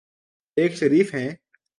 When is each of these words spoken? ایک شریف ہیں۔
ایک 0.55 0.75
شریف 0.75 1.15
ہیں۔ 1.15 1.29